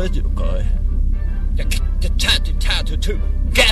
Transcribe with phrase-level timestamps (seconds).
[0.00, 0.64] ラジオかい
[1.56, 1.68] ゲッ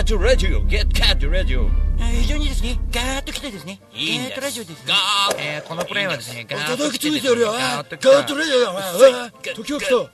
[0.05, 7.87] トラジオゲットラジオ非常にですねガーッと来てですねいいんですガーッとラジオですねガーッこのプレイはですねガーッと来てですねガーッ
[8.27, 8.97] とラジオだお前お
[9.29, 10.09] い時が来たガー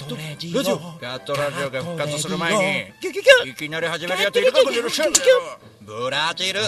[0.00, 3.08] ットラジオガットラジオが復活する前に
[3.48, 4.88] いきなり始めるやついるかこの野郎
[5.82, 6.62] ブラジル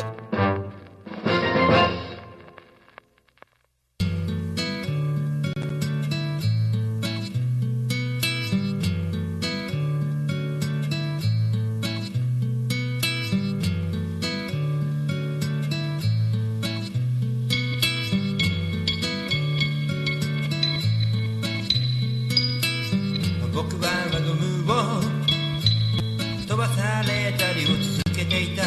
[27.38, 28.62] されたりを続けていた。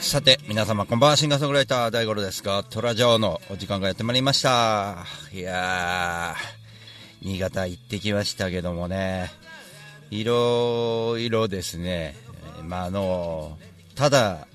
[0.00, 1.16] さて皆様こんばんは。
[1.16, 5.06] シンガーソングライター大五郎ですがトラジオのお時間がやってまいりました。
[5.32, 9.30] いやー新潟行ってきましたけどもね。
[10.10, 12.14] いろいろですね。
[12.64, 13.56] まああの
[13.94, 14.46] ただ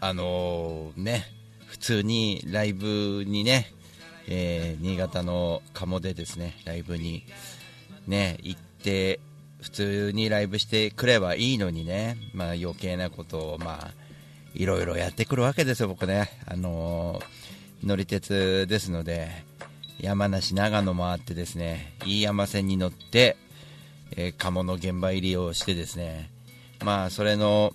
[0.00, 1.24] あのね
[1.66, 3.72] 普通にライブにね、
[4.28, 7.24] えー新潟の鴨でですねライブに
[8.06, 9.20] ね行って
[9.62, 13.90] 普通にライブしてくればいいのにね、まあ、余計なことをまあ
[14.54, 17.40] いろいろやってくるわけですよ、僕ね、あのー
[17.86, 19.30] 乗り鉄ですので
[20.00, 23.36] 山梨、長野もあってですね飯山線に乗って、
[24.16, 26.30] えー鴨の現場入りをしてですね
[26.84, 27.72] まあそれの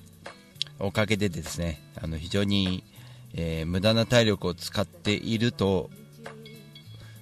[0.80, 2.84] おかげでですねあの非常に、
[3.34, 5.90] えー無駄な体力を使っていると、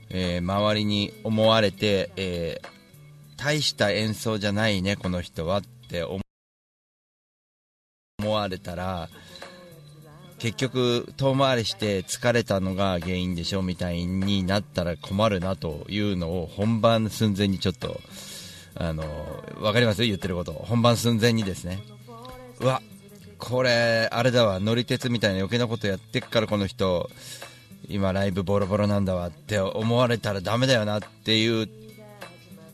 [0.10, 2.73] えー周りに思われて、えー
[3.44, 6.22] 大した演奏じゃないね、この人はって思
[8.20, 9.10] われたら
[10.40, 18.00] 結局、遠回りして疲れたのが原因でしょみたいになったら困るなというのを本番寸前にちょっと
[18.76, 19.04] あの
[19.60, 20.04] 分かります？
[20.04, 20.54] 言ってること。
[20.54, 21.80] 本番寸前にですね。
[22.60, 22.82] うわ
[23.40, 27.10] これ、あれだわ乗り鉄みたいな余計なことやってっからこの人
[27.90, 31.68] 今、ライブボロボロなんだわって思われたらダメだよなっていう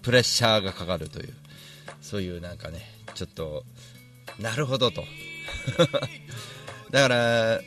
[0.01, 1.33] プレッシャーがかかるという
[2.01, 2.81] そういうなんかね
[3.13, 3.63] ちょっと
[4.39, 5.03] なるほどと。
[6.91, 7.61] だから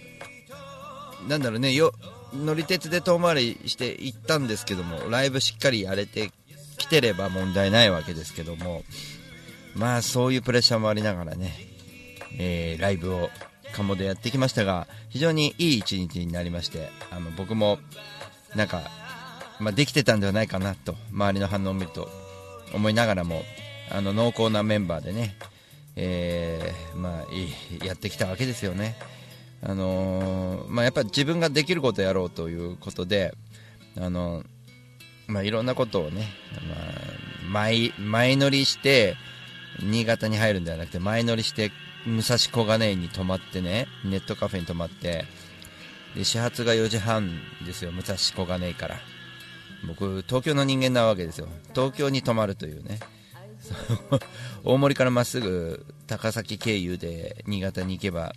[1.29, 1.93] なんだろうねよ
[2.33, 6.33] 乗り鉄で遠回りして行ったんですけどもライブしっかりやれて
[6.79, 8.85] きてれば問題ないわけですけども
[9.75, 11.55] まあそういうプレッシャーもありながらね、
[12.39, 13.31] えーライブを
[13.73, 17.79] 鴨でやってきましたが非常にいい一日になりましてあの僕も
[18.55, 18.83] なんか、
[19.61, 22.22] まあ、できてたんではないかなと周りの反応を見ると
[22.75, 23.43] 思いながらも
[23.91, 25.37] あの濃厚なメンバーでね、
[25.97, 27.45] えーまあ、い
[27.85, 28.97] いやってきたわけですよね。
[29.65, 33.35] あのーまあ、やっぱり自分ができることやろうということで、
[33.97, 34.43] あの
[35.29, 36.27] まあ、いろんなことをね、
[36.69, 39.15] まあ、前前乗りして
[39.81, 41.71] 新潟に入るんではなくて前乗りして
[42.07, 45.25] 武蔵小金井に泊まってねネットカフェに泊まって
[46.15, 47.31] で始発が4時半
[47.65, 48.97] ですよ武蔵小金井から
[49.87, 51.49] 僕東京の人間なわけですよ。
[51.75, 53.01] 東京に泊まるというね。
[54.65, 58.35] 大森からまっすぐ高崎経由で新潟に行けば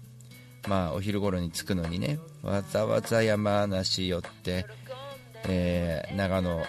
[0.68, 4.66] まあお昼頃に着くのにねわざわざ山梨寄って、
[5.48, 6.64] えー長野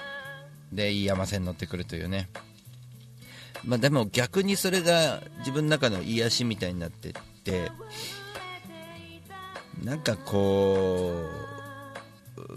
[0.73, 2.29] で飯山線乗ってくるというね。
[3.65, 7.13] まあでも逆にそれが自分の中の癒しみたいになってっ
[7.45, 7.71] て
[9.83, 11.15] なんかこ
[11.53, 11.56] う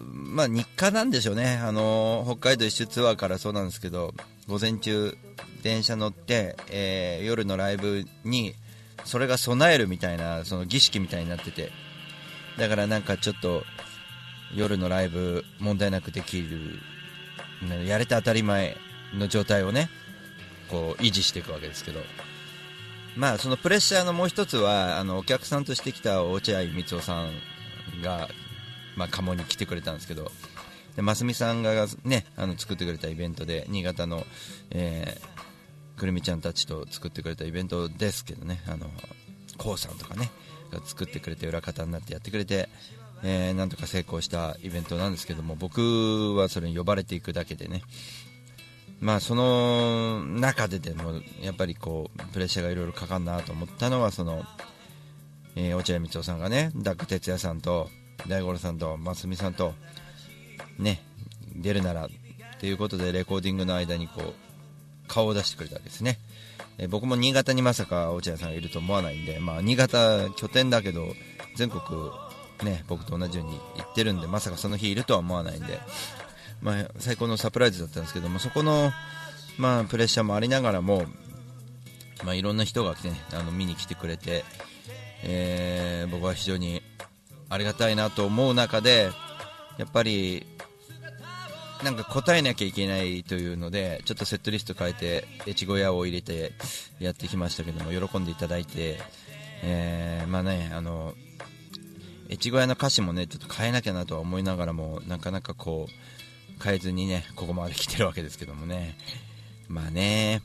[0.04, 1.60] まあ日課なんでしょうね。
[1.64, 4.14] あの北海道一周ツアーからそうなんですけど
[4.48, 5.18] 午前中
[5.64, 8.56] 電車乗って、えー夜のライブに
[9.06, 11.72] それが備えるみたいなその儀式みたいになってて。
[12.58, 13.64] だからなんかちょっと
[14.54, 16.80] 夜のライブ問題なくできる
[17.86, 18.76] やれて当たり前
[19.14, 19.90] の状態をね
[20.70, 22.02] こう維持していくわけですけど。
[23.16, 27.32] まあそのプレッシャーのもう一つはあのお客さんとして来た落合光雄さん
[28.02, 28.30] が
[29.00, 30.32] まあ鴨に来てくれたんですけど
[30.96, 34.26] でますみさんがねあの作ってくれたイベントで新潟の、
[34.72, 35.40] えー
[36.00, 38.90] くるみちゃんたちと作ってくれたイベントですけどねあの
[39.58, 40.32] こうさんとかね
[40.72, 42.70] が作ってくれて裏方になってやってくれて、
[43.22, 47.82] えーなんとか成功したイベントなんですけども僕はそれに呼ばれていくだけでね
[49.02, 54.44] まあその中ででもやっぱりこうプレッシャーがいろいろかかるなと思ったのはその、
[55.58, 57.90] えー落合光雄さんがねダック哲也さんと
[58.28, 59.74] 大五郎さんとますみさんと
[60.78, 61.02] ね
[61.56, 62.10] 出るなら
[62.60, 64.34] ということでレコーディングの間にこう
[65.08, 66.20] 顔を出してくれたわけですね、
[66.78, 71.08] え僕も新潟にまさか落合さんがいると思わないんで、まあ、新潟拠点だけど
[71.56, 71.82] 全国
[72.64, 75.80] ね僕と同じように行ってるんでまさかその日いるとは思わないんで
[76.62, 78.92] まあ、最高のサプライズだったんですけどもそこの、
[79.58, 81.06] まあ、プレッシャーもありながらも、
[82.24, 82.98] まあ、いろんな人が、ね、
[83.34, 84.44] あの見に来てくれて、
[85.24, 86.82] えー僕は非常に
[87.50, 89.10] ありがたいなと思う中で
[89.78, 90.46] やっぱり
[91.84, 96.52] なんか答えなきゃいけないというのでちょっとセットリスト変えて越後屋を入れて
[97.00, 99.00] やってきましたけども喜んでいただいて、
[99.64, 101.14] えーまあねあの
[102.30, 108.98] 越後屋の歌詞もねちょっと変えなきゃなとは思いながらもなかなかこう変えずにねここまで来てるわけですけどもね。
[109.68, 110.42] まあね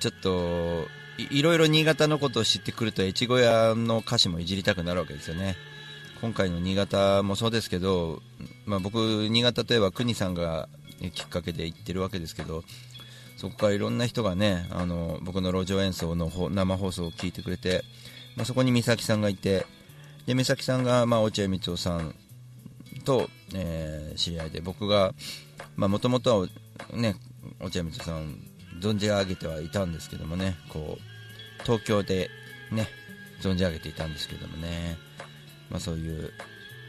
[0.00, 0.86] ちょっと
[1.18, 5.56] いろいろ新潟のことを知ってくると越後屋の歌詞もいじりたくなるわけですよね。
[6.20, 8.22] 今回の新潟もそうですけど、
[8.66, 10.68] まあ、僕、新潟といえば国さんが
[11.12, 12.64] きっかけで行ってるわけですけど
[13.36, 17.84] そこからいろんな人がねあの僕の路上演奏の生放送を聞いてくれて、
[18.36, 19.66] まあ、そこに美咲さんがいて
[20.26, 22.14] で美咲さんが、まあ、落合光雄さん
[23.04, 25.14] と、えー知り合いで僕が
[25.76, 26.46] もともとは、
[26.92, 27.14] ね、
[27.60, 28.36] 落合光雄さん
[28.80, 31.07] 存じ上げてはいたんですけどもねこう
[31.64, 32.30] 東京で、
[32.70, 32.88] ね、
[33.40, 34.96] 存じ上げていたんですけどもね、
[35.70, 36.32] まあ、そういう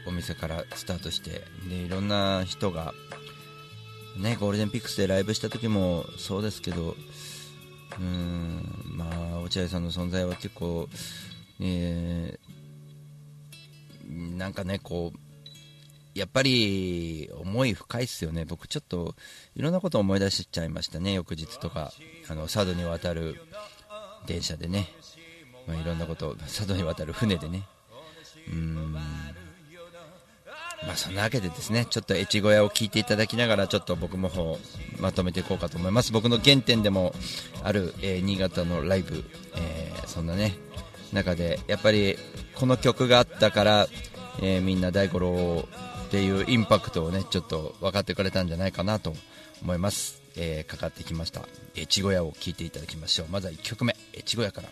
[0.06, 2.94] お店からスタートしてでいろんな人が、
[4.16, 10.88] ね、ゴールデンピックスでライブした時もそうですけどうーん、まあ、落合さんの存在は結構、
[11.60, 12.50] えー
[14.10, 15.18] なんかねこう
[16.18, 19.14] やっぱり思い深いですよね、僕ちょっと
[19.54, 21.92] いろんなことを思い出しちゃいましたね、翌日とか、
[22.28, 23.40] あの佐渡に渡る
[24.26, 24.88] 電車でね、
[25.66, 27.66] まあ、いろんなことを、佐渡に渡る船でね、
[28.48, 29.00] うん、ま
[30.92, 34.58] あそんなわけでですね、ちょっと越後屋を聞いていただきながら、ちょっと僕も方
[34.98, 37.14] まとめていこうかと思います、僕の原点でも
[37.62, 39.24] ある、えー新潟のライブ、
[39.56, 40.56] えーそんなね、
[41.12, 42.16] 中で、やっぱり
[42.54, 43.88] この曲があったから、
[44.40, 45.68] えーみんな大五郎
[46.06, 49.14] っていうインパクトをねちょっと分かってくれたんじゃないかなと
[49.62, 51.48] 思います、えーかかってきました。
[51.76, 53.26] 越後屋を聴いていただきましょう。
[53.30, 53.96] まずは1曲目。
[54.14, 54.68] 越後屋から。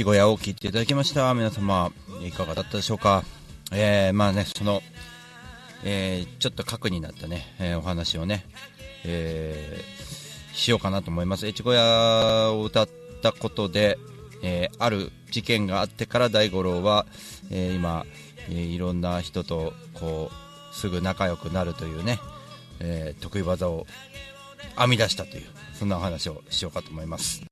[0.00, 1.34] さて、越後屋を聞いていただきました。
[1.34, 1.92] 皆様、
[2.22, 3.22] いかがだったでしょうか？
[3.70, 4.80] えー、まあね、その、
[5.84, 8.46] えー、ちょっと核になったね、えーお話をね、
[9.04, 11.46] えー、しようかなと思います。
[11.46, 12.88] 越後屋を歌っ
[13.22, 13.98] たことで、
[14.42, 17.04] えーある事件があってから大五郎は、
[17.50, 18.06] えー今、
[18.48, 22.18] えーいろんな人と、こう、すぐ仲良くなるというね、
[22.78, 23.86] えー得意技を
[24.78, 27.18] 編み出したという、そんなお話をしようかと思いま。
[27.18, 27.42] す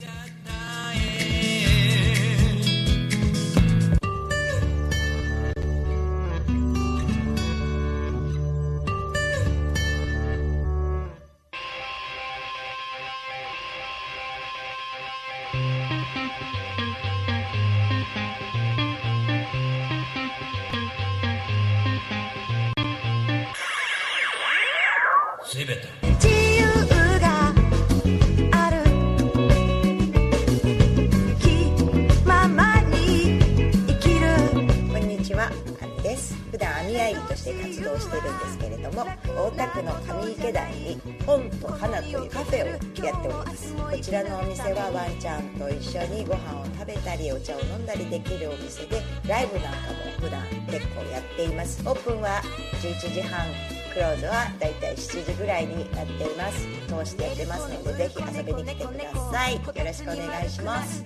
[36.59, 39.93] 普段網あいとして活動してるんですけれども、大田区の
[40.25, 43.75] 上池台に本と花というカフェをやっております。
[43.77, 51.81] こちらのお店はワンちゃんと一緒にご飯を食べたりお茶を飲んだりできるお店で、ライブなんかも普段結構やっています。
[51.87, 52.43] オープンは
[52.83, 53.47] 11時半。
[53.95, 61.05] クローズはだいたい7時ぐらいになっています通してやってますのでぜひ遊びに来てくださいよろしくお願いします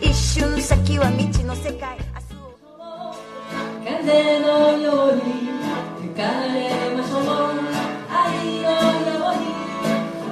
[0.00, 1.98] 一瞬先は未知の世界
[4.08, 5.20] 風のように
[6.00, 7.22] 吹かれましょう。
[8.10, 9.44] 愛のように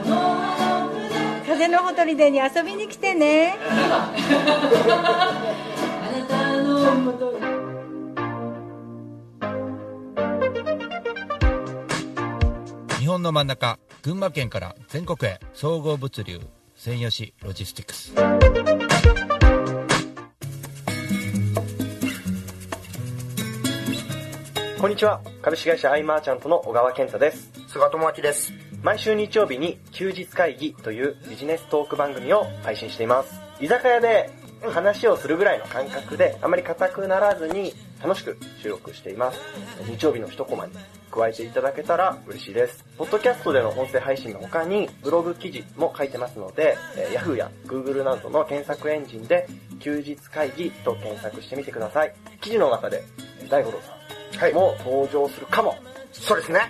[0.03, 3.59] この葉の風のほとりでに遊びに来てね。
[3.61, 4.15] あ
[6.19, 7.39] なたのもとに
[12.99, 16.41] 日本の真ん中群馬県から全国へ総合物流
[16.77, 18.96] 専用紙ロジスティックス。
[24.87, 25.21] こんにちは。
[25.43, 27.51] 株式会社アイマーチャントの小川健太です。
[27.67, 28.53] 菅智明です。
[28.85, 33.35] 毎週日曜日に休日会議というビジネストーク番組を配信しています。
[33.59, 34.31] 居酒屋で
[34.63, 39.41] 話をするぐらいの感覚で、あまり硬くならずに楽しく収録しています。
[39.91, 40.73] 日曜日の一コマに
[41.11, 42.85] 加えていただけたら嬉しいです。
[42.97, 49.49] ポッドキャストでの音声配信の他に、ブログ記事も書いてますので、えー Yahoo や Google などの検索エンジンで、
[49.81, 52.15] 休日会議と検索してみてください。
[52.41, 53.03] 記事の中で、
[53.41, 53.96] えー大五郎さん。
[54.53, 55.77] も登場するかも。
[56.13, 56.61] そうですね。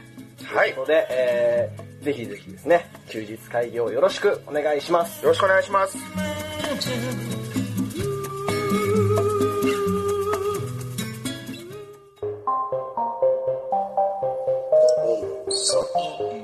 [0.45, 0.73] はい。
[0.73, 5.23] ということで、えー、ぜひぜひですね、休日会議をよろしくお願いします。
[5.23, 5.97] よろしくお願いします。
[16.21, 16.36] えー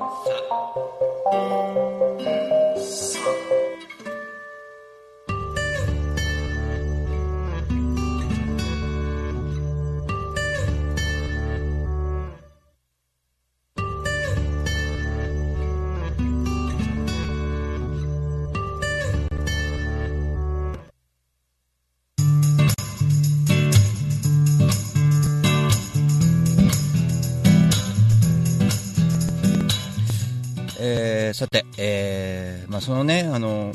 [31.43, 33.73] さて、えーまあ、そのね、あの、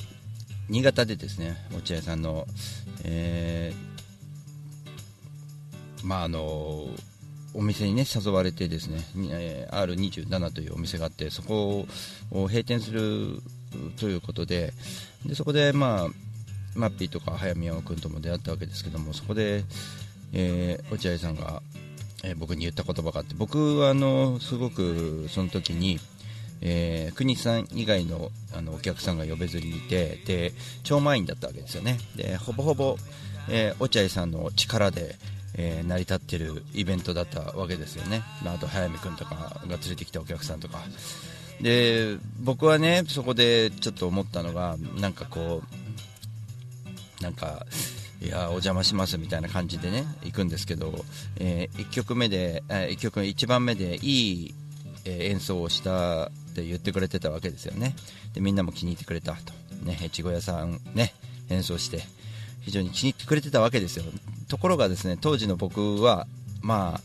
[0.70, 2.48] 新潟でですね、落合さんの、
[3.04, 6.88] えーまあ、あの、
[7.54, 9.02] お店にね誘われてですね、
[9.32, 11.86] え R27 というお店があってそこ
[12.32, 13.42] を閉店する
[14.00, 14.72] ということで
[15.26, 16.08] でそこで、まあ、
[16.76, 19.66] マッピーとか早見山君とも出会ったわけですけどもそこで、
[20.32, 21.62] えー落合さんが、
[22.24, 26.00] えー僕に言った言葉があって僕はあのすごくその時に、
[26.62, 31.98] えー国さん以外のあのお客さんが呼べずにいてで超満員だったわけですよね。
[32.16, 32.98] でほぼほぼ、
[33.50, 35.16] えー落合さんの力で、
[35.56, 40.80] えー成り立ってるイベントだったわけですよね、まあ、あと早見君とかが連れてきたお客さんとか。
[41.62, 45.64] で僕はねそこでちょっと思ったのがなんかこ
[47.20, 47.66] うなんか
[48.22, 50.94] いやお邪魔しますみたいな感じでね行くんですけど、
[51.38, 54.10] え1曲目で、え1曲目1番目でい
[54.48, 54.56] い、
[55.06, 57.96] え演奏をしたって言ってくれてたわけですよね。
[58.34, 59.54] でみんなも気に入ってくれたと。
[59.84, 61.14] ね越後屋さんね
[61.50, 62.02] 演奏して
[62.62, 64.06] 非常に気に入ってくれてたわけですよ。
[64.48, 66.26] ところがですね当時の僕は
[66.62, 67.02] まあ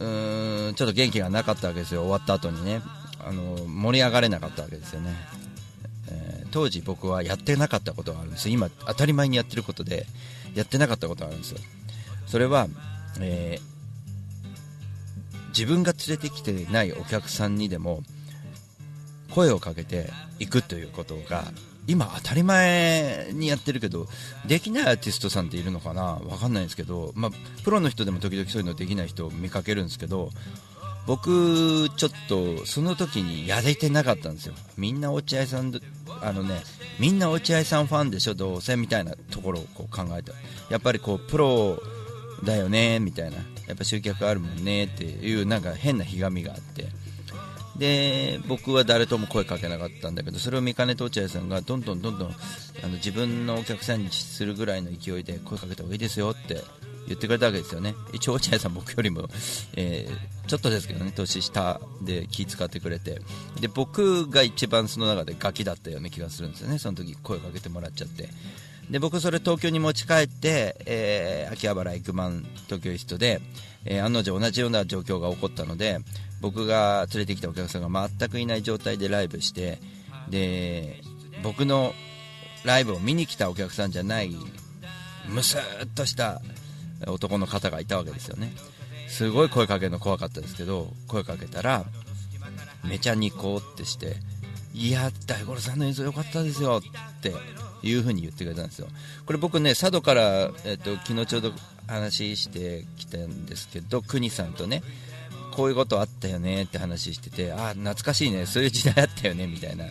[0.00, 2.02] うーんちょっと元気がなかったわけですよ。
[2.02, 2.80] 終わった後にね
[3.22, 5.14] あの盛り上がれなかったわけですよね。
[6.08, 10.06] えー当時僕はやってなかったことがあるんです今当たり前にやってることで
[10.54, 11.58] やってなかったことがあるんですよ。
[12.26, 12.68] それは、
[13.20, 13.75] えー
[15.48, 18.02] 自分が連れてきてないお客さんにでも
[19.30, 21.44] 声をかけていくということが
[21.86, 24.06] 今当たり前にやってるけど
[24.46, 26.02] できないアーティストさんっているのかな？
[26.02, 27.30] わかんないんですけど、まあ、
[27.62, 30.30] プロの人でも時々そういうのできない人を見かけるんですけど
[31.06, 35.72] 僕、ちょっとその時にやれてなかったんですよ、みんな落合さん
[36.20, 36.60] あのね
[36.98, 38.74] みんな落合さんファンでしょ、どうせ？
[38.74, 40.32] みたいなところをこう考えて。
[40.68, 41.80] やっぱりこうプロ
[42.42, 42.98] だよね？
[42.98, 46.88] みたいな、やっぱ集客あるもんねっていうなんか変なひがみがあって。
[47.78, 56.62] で僕は誰とも声かけなかったんだけどそれを見かねと落合さんがどんどんどんどんあの自分のお客さんにするぐらいの勢いで声かけた方がいいですよって
[57.06, 57.94] 言ってくれたわけですよね。
[58.12, 59.28] 一応落合さん僕よりも、
[59.76, 63.20] えーちょっとですけどね年下で気使ってくれて。
[63.60, 66.78] で僕が一番その中でガキだったような気がするんですよね。
[66.78, 68.28] その時声かけてもらっちゃって。
[68.90, 73.40] で僕それ東京に持ち帰って、えー秋葉原エクマン東京イストで、
[73.84, 75.98] えー案の定同じような状況が起こったので
[76.40, 79.78] 僕が連れてきたお客さんが全くいない状態でライブして
[80.28, 81.00] で
[81.42, 81.92] 僕の
[82.64, 84.34] ライブを見に来たお客さんじゃない
[85.28, 85.60] むすっ
[85.94, 86.40] とした
[87.06, 88.52] 男の方がいたわけですよね。
[89.08, 91.84] すごい声かけるの怖かったですけど声かけたら
[92.84, 94.16] めちゃニコってして
[94.74, 97.32] いや大五郎さんの演奏良かったですよって
[97.86, 98.88] いう風に言ってくれたんですよ。
[99.24, 101.52] これ僕ね佐渡から、えっと昨日ちょうど
[101.86, 104.82] 話してきたんですけど国さんとね
[105.52, 109.86] こういうことあったよねって話しててああ懐かしいねそういう時代あったよねみたいな。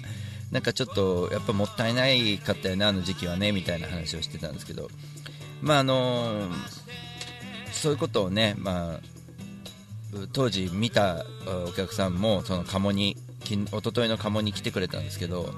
[0.52, 4.90] なんかちょっとやっぱもったいないかったよねあの時期はねみたいな話をしてたんですけど。
[5.62, 6.50] まああの
[7.72, 9.00] そういうことをね、まあ、
[10.34, 11.26] 当時見た
[11.68, 15.54] お客さんもその鴨に一昨日の鴨に来てくれたんですけど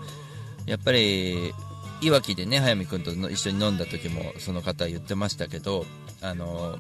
[0.65, 1.53] やっぱり
[2.01, 5.85] いわきでね早見君と一緒に飲んだ時もその方言ってましたけど
[6.21, 6.77] あの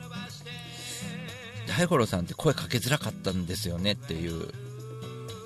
[1.67, 4.49] 大五郎さんって声かけづらかったんですよねっていう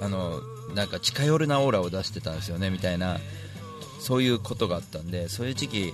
[0.02, 0.40] あの
[0.76, 3.18] なんか近寄るなオーラを出してたんですよねみたいな
[4.00, 5.94] そういうことがあったんでそういう時期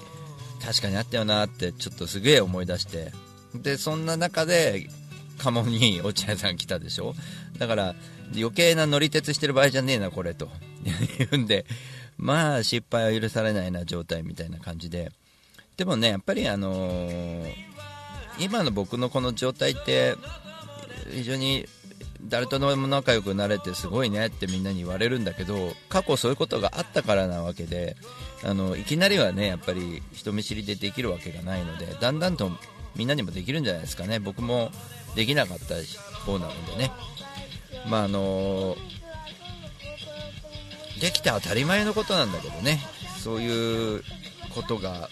[0.65, 3.11] 確かにあったよなってちょっとすげえ思い出して
[3.55, 4.87] でそんな中で
[5.37, 7.13] 鴨に落合さん来たでしょ？
[7.59, 7.95] だから
[8.35, 10.49] 余計な乗り鉄してる場合じゃねえなこれと。
[11.19, 11.65] 言うんで
[12.17, 15.11] まあ失敗は許されないな状態みたいな感じで。
[15.77, 17.67] でもねやっぱりあのー
[18.39, 20.15] 今の僕のこの状態って
[21.11, 21.65] 非常に
[22.21, 27.95] 誰とでも仲良くなれてすごいねってみんなに言われるんだけど過去そういうことがあったからなわけで
[28.43, 32.51] あのいきなりはねやっぱり人見知りでできるわけがないのでだんだんと
[32.95, 34.19] みんなにもできるんじゃないですかね。
[34.19, 34.71] 僕も
[35.15, 35.75] できなかった
[36.25, 36.91] 方なのでね。
[37.87, 38.75] まああの
[40.99, 42.79] できて当たり前のことなんだけどね。
[43.23, 44.03] そういう
[44.55, 45.09] ことが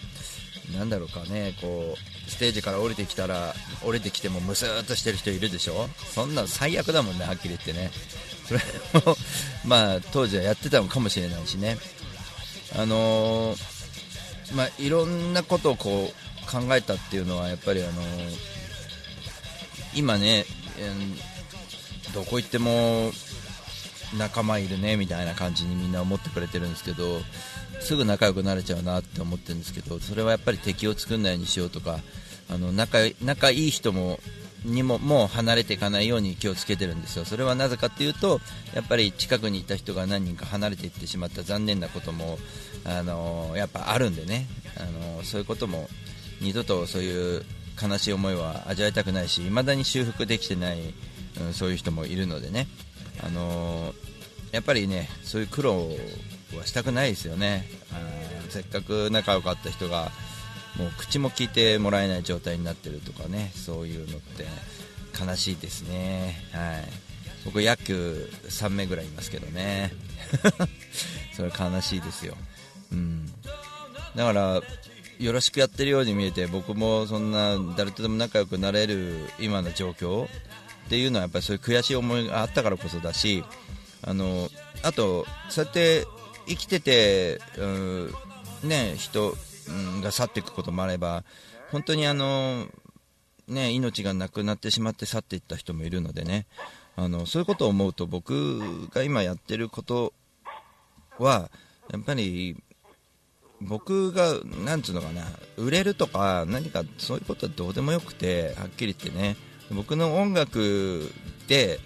[0.76, 1.54] なんだろうかね。
[1.60, 5.88] こうステージから降りてきたら降りてきてもムスーっとしてる人いるでしょ？
[6.14, 7.90] そんなの最悪だもんねはっきり言ってね。
[8.46, 8.60] それ
[9.04, 9.16] も
[9.64, 11.78] まあ当時はやってたのかもしれないしね。
[12.76, 13.76] あのー
[14.54, 18.36] まあいろんなことをこう考えたっていうのはやっぱりあのー
[19.94, 20.44] 今ね、
[20.78, 21.36] えー
[22.14, 23.12] どこ行っても
[24.14, 27.20] 仲間いるねみたいな感じにみんな思ってくれてるんですけど
[27.80, 32.00] すぐ仲良くなれちゃうなって思ってるんですけどそれはやっぱり敵を作んないようにしようとか
[32.48, 34.20] あの仲仲いい人も
[34.64, 37.24] にももう離れていかないように気をつけてるんですよ。
[37.24, 38.40] それはなぜかっていうと
[38.74, 42.38] やっぱり近くにいた人が何人か離れていってしまった残念なことも
[42.84, 44.46] あのやっぱあるんでね。
[44.78, 44.84] あ
[45.16, 45.88] のそういうことも
[46.40, 47.44] 二度とそういう
[47.80, 50.94] 悲しい思いは味わいたくないし未だに修復できてない、
[51.40, 52.66] うん、そういう人もいるのでね、
[53.22, 53.94] あの
[54.52, 55.88] やっぱりねそういう苦労
[56.56, 57.68] はしたくないですよね。
[57.92, 60.10] あーせっかく仲良かった人が
[60.78, 64.46] もう口も聞いてもらえない状態になってるとかねそういうのって
[65.18, 66.36] 悲しいですね。
[66.52, 66.84] はい。
[67.44, 69.92] 僕野球3名ぐらいいますけどね。
[71.34, 72.36] それ悲しいですよ。
[72.92, 73.32] うん。
[74.14, 74.62] だから
[75.18, 80.28] よろしくやってるように見えて僕もそんな誰とでも仲良くなれる今の状況
[80.86, 83.44] っていうのはやっぱりそういう悔しい思いがあったからこそだし
[84.02, 84.48] あの
[84.82, 86.06] あとそうやって
[86.46, 88.14] 生きてて、うん
[88.62, 89.34] ね、人
[89.68, 91.24] うんが去っていくこともあれば
[91.72, 92.66] 本当にあの、
[93.48, 96.46] ね、命がなくなってしまって去っていった人もいるのでね。
[96.98, 100.14] あのそういうことを思うと僕が今やってること
[101.18, 101.50] は
[101.92, 102.56] やっぱり
[103.60, 105.24] 僕が、なんつうのかな、
[105.56, 109.36] 売れるとか、何かそういうことはどうでもよくて、はっきり言ってね、
[109.70, 111.10] 僕の音楽
[111.48, 111.80] で、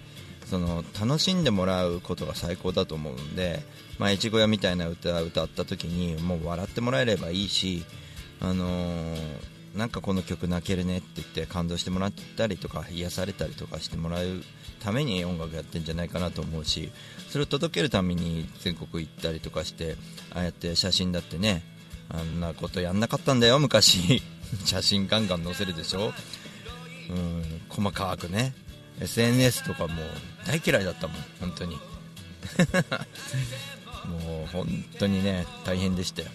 [0.45, 3.63] その楽しんでもらうことが最高だと思うんで、
[3.97, 7.85] まあ、越後屋みたいな歌歌った時にもう笑ってもらえればいいし、
[8.41, 14.43] あのーなんかこの曲泣けるねって言って感動してもらったりとか癒されたりとかしてもらう
[14.81, 16.91] ために音楽やってんじゃないかなと思うし
[17.29, 19.95] それを届けるために全国行ったりとかして
[20.33, 21.63] ああやって写真だってね
[22.09, 24.21] あんなことやんなかったんだよ昔。
[24.65, 26.13] 写真ガンガン載せるでしょ。
[27.09, 28.53] うん細かくね。
[28.99, 29.93] SNS とかも
[30.45, 31.75] 大嫌いだったもん本当に。
[34.05, 34.67] もう本
[34.99, 36.27] 当にね大変でしたよ。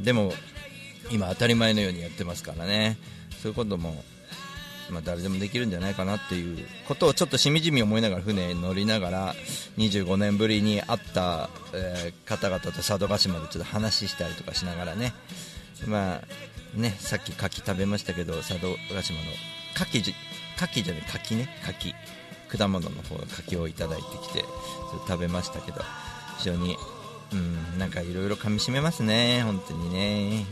[0.00, 0.32] でも
[1.10, 2.98] 今当たり前のようにやってますからね。
[3.42, 4.04] そういうことも、
[4.90, 9.34] まあ、誰でもできるんじゃないかなっていうことをちょっとしみじみ思いながら船に乗りながら
[9.76, 15.12] 25年ぶりに会った、えー方々と佐渡島でちょっと話したりとかしながらね。
[15.86, 19.24] まあねさっき牡蠣食べましたけど佐渡島の
[19.74, 20.14] 牡蠣じ
[20.56, 21.48] 牡蠣じゃない柿ね。
[21.64, 21.94] 柿。
[22.56, 24.44] 果物の方の柿をいただいてきて
[24.90, 25.80] それ食べましたけど
[26.38, 26.76] 非常に
[27.32, 29.42] うんなんかいろいろ噛み締めますね。
[29.42, 30.44] 本当にね。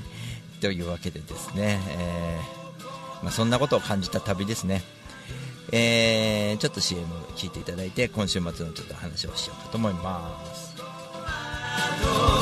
[0.60, 4.82] というわけでですね、えーまあ、そんなことを感じた旅ですね。
[5.70, 7.06] えーちょっと CM
[7.36, 12.41] 聞いていただいて今週末のちょっと話をしようかと思います。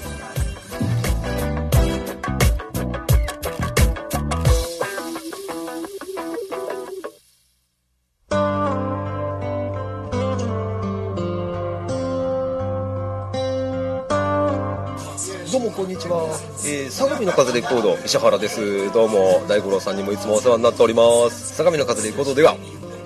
[15.91, 16.23] にちは、
[16.65, 18.91] えー、相模の風レコード石原です。
[18.93, 21.53] どうも大五郎さんにもいつもお世話になっております。
[21.55, 22.55] 相模の風レコードでは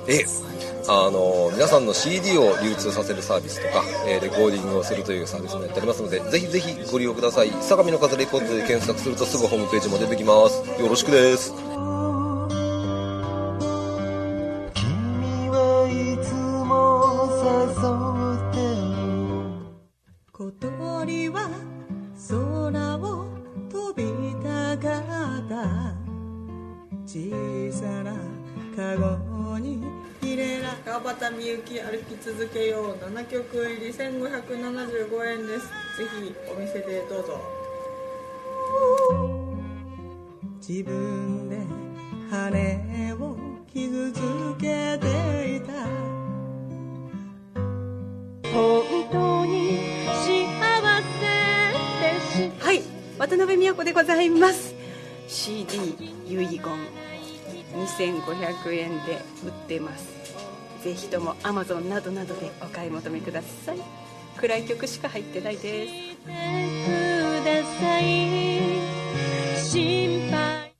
[0.07, 0.45] えー
[0.87, 7.49] あの皆さんの CD を流通させるサービスとか、えーレコーディングをするというサービスもやっておりますのでぜひぜひご利用ください。
[7.59, 10.61] 相模の風レコードで検索するとすぐホームページも出てきます。
[10.79, 11.74] よろしくです。
[24.75, 25.95] った。
[27.05, 28.15] 小さな
[28.75, 29.83] カゴに
[30.21, 32.95] 入れら川端みゆき歩き続けよう。
[32.95, 35.67] 7曲入り1575円です。
[35.97, 37.39] ぜひお店でどうぞ。
[40.67, 41.63] 自分で
[42.29, 43.37] 羽を
[43.71, 44.19] 傷つ
[44.59, 46.04] けていた。
[53.27, 54.75] 渡辺美和子でございます。
[55.27, 55.95] CD
[56.27, 56.61] 遺言
[57.73, 60.13] 2500円で売ってます。
[60.83, 63.79] ぜひとも Amazon などなどでお買い求めください。
[64.37, 65.93] 暗い曲しか入ってないです。
[69.71, 70.75] 心配。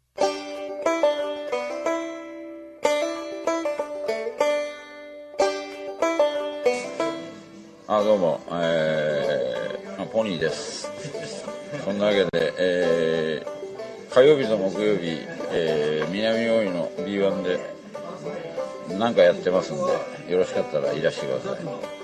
[7.87, 10.91] あどうも、えー、あポニーです
[11.83, 15.19] そんなわけで、えー、火曜日と木曜日、
[15.51, 17.59] えー、南大井の B1 で
[18.97, 21.95] 何かやってますんでよろしかったらいらしてください。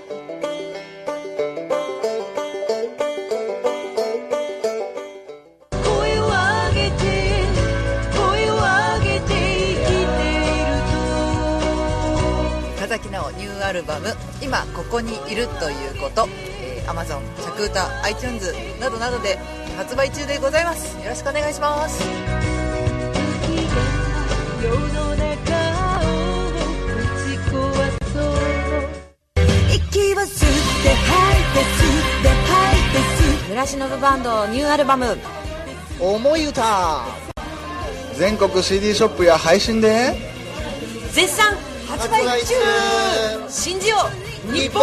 [13.37, 14.07] ニューアルバム
[14.43, 16.27] 「今ここにいるということ」
[16.61, 19.39] えー、Amazon 着歌 iTunes などなどで
[19.77, 20.97] 発売中でございます。
[21.01, 22.03] よろしくお願いします。
[29.73, 30.49] 息を吸っ
[30.83, 31.81] て吐いて吸
[32.19, 35.17] って吐いて吸って村忍バンドニューアルバム
[35.99, 37.05] 「思い歌」
[38.15, 40.15] 全国 CD ショップや配信で。
[41.11, 41.57] 絶賛。
[41.87, 42.53] 発売中。
[43.49, 43.97] 信じよ
[44.49, 44.81] う日本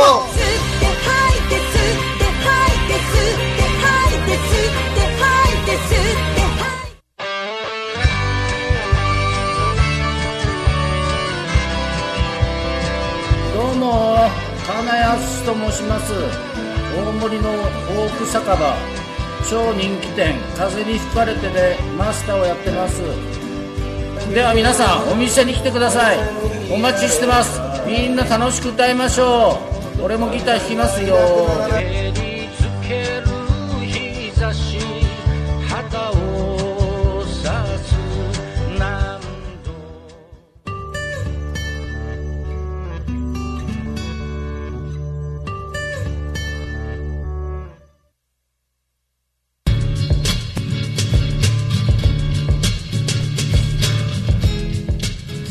[15.08, 16.12] 金安と申します。
[16.94, 18.76] 大森の大奥酒場。
[19.48, 20.34] 超人気店。
[20.54, 23.00] 風に吹かれてでマスターをやってます。
[24.34, 26.18] では皆さんお店に来てください。
[26.70, 27.58] お待ちしてます。
[27.86, 29.58] みんな楽しく歌いましょ
[29.98, 30.02] う。
[30.02, 31.16] 俺もギター弾きますよ。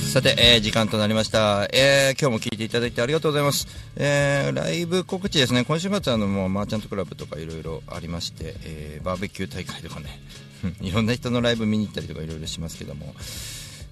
[0.07, 1.67] さて、えー時間となりました。
[1.73, 3.67] えー今日も聞いていただいてありがとうございます。
[3.97, 5.65] えーライブ告知ですね。
[5.65, 10.19] 今週末あの、もう、マーチャントクラブとかいろいろありまして、えーバーベキュー大会とかね、
[10.81, 13.13] いろんな人のライブ見に行ったりとかいろいろしますけども、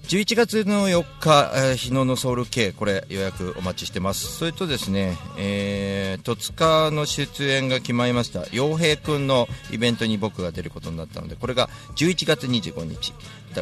[0.08, 4.38] 11月の4日、えー日野のソウル系、これ予約お待ちしてます。
[4.38, 8.46] それとですね、えー、戸塚の出演が決まりました。
[8.52, 13.12] 洋平くんのイベントに僕が出ることになったので、これが11月25日。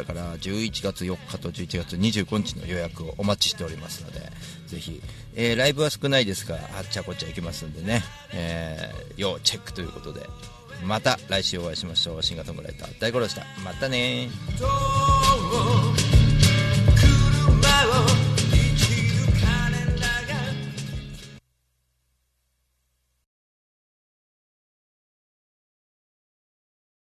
[0.01, 4.19] ったから11月4日と11月25日の予約をお待ちしておりますので
[4.67, 5.01] ぜひ、
[5.35, 8.03] えー、ライブは少ないですがあっちゃこっちゃ行きますんでね、
[8.33, 10.27] えー、要チェックということで
[10.85, 12.23] また来週お会いしましょう。
[12.23, 13.43] シンガーソングライター大五郎でした。
[13.63, 14.29] またね